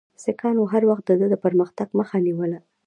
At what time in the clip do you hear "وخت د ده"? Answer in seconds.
0.89-1.27